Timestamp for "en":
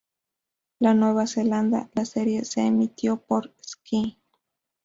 0.79-0.99